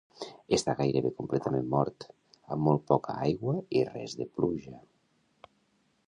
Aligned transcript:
Està 0.55 0.73
gairebé 0.77 1.09
completament 1.17 1.67
mort, 1.73 2.07
amb 2.55 2.67
molt 2.69 2.85
poca 2.93 3.17
aigua 3.27 3.55
i 3.81 3.83
res 3.91 4.17
de 4.23 4.27
pluja. 4.39 4.77